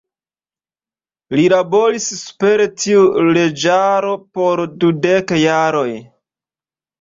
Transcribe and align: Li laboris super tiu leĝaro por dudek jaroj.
Li 1.39 1.43
laboris 1.53 2.07
super 2.21 2.63
tiu 2.85 3.03
leĝaro 3.35 4.15
por 4.39 4.63
dudek 4.85 5.35
jaroj. 5.43 5.87